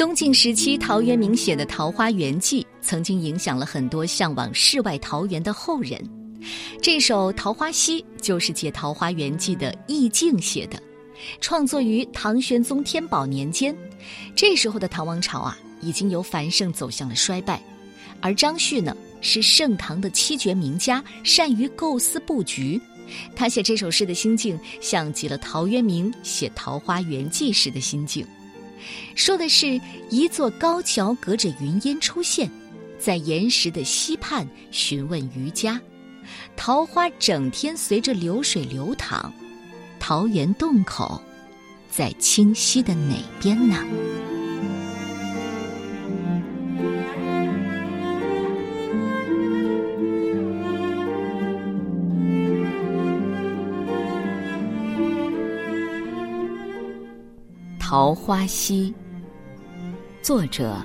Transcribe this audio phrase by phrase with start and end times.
[0.00, 6.02] 东晋时期，陶渊明写的《桃花源记》曾经影响了很多向往世外桃源的后人。
[6.80, 10.82] 这首《桃花溪》就是借《桃花源记》的意境写的，
[11.38, 13.76] 创作于唐玄宗天宝年间。
[14.34, 17.62] 这时候的唐王朝啊，已经由繁盛走向了衰败，
[18.22, 22.80] 而张旭呢，是盛唐的七绝名家，善于构思布局。
[23.36, 28.26] 他写这首诗的心境，像极了陶渊明写《桃花源记》时的心境。
[29.14, 32.50] 说的是一座高桥隔着云烟出现，
[32.98, 35.80] 在岩石的溪畔询问渔家，
[36.56, 39.32] 桃花整天随着流水流淌，
[39.98, 41.20] 桃源洞口
[41.90, 43.76] 在清溪的哪边呢？
[57.90, 58.94] 《桃花溪》
[60.24, 60.80] 作者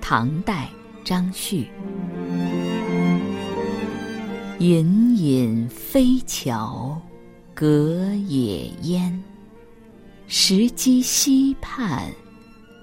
[0.00, 0.68] 唐代
[1.04, 1.68] 张旭。
[4.58, 7.00] 隐隐飞桥
[7.54, 9.22] 隔野烟，
[10.26, 12.10] 石矶溪畔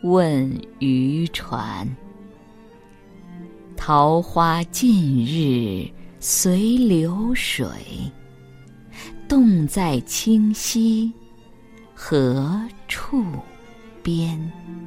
[0.03, 1.85] 问渔船。
[3.75, 5.85] 桃花尽日
[6.21, 7.67] 随流水，
[9.27, 11.11] 洞在清溪
[11.93, 12.57] 何
[12.87, 13.21] 处？
[14.05, 14.84] 边。